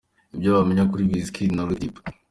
Ibyo 0.35 0.49
wamenya 0.55 0.83
kuri 0.91 1.07
Wizkid 1.09 1.49
na 1.55 1.63
Liquideep. 1.69 1.95